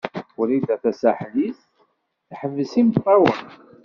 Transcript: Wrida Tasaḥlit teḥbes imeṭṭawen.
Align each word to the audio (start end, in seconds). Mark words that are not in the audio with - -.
Wrida 0.39 0.75
Tasaḥlit 0.83 1.59
teḥbes 2.29 2.71
imeṭṭawen. 2.81 3.45